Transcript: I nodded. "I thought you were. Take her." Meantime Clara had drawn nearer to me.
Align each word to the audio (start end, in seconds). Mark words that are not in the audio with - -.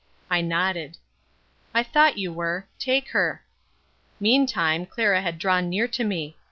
I 0.31 0.41
nodded. 0.41 0.97
"I 1.75 1.83
thought 1.83 2.17
you 2.17 2.33
were. 2.33 2.65
Take 2.79 3.09
her." 3.09 3.43
Meantime 4.19 4.87
Clara 4.87 5.21
had 5.21 5.37
drawn 5.37 5.69
nearer 5.69 5.87
to 5.89 6.03
me. 6.03 6.37